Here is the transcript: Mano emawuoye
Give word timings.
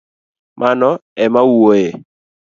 Mano 0.59 0.89
emawuoye 1.23 1.89